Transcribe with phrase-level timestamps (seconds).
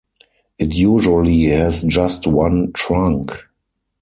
[0.57, 3.33] It usually has just one trunk.